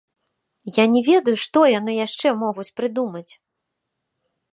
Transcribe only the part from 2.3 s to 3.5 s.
могуць прыдумаць!